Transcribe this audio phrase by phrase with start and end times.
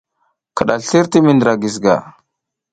[0.55, 1.95] Kiɗaslir ti mi ndra Giziga.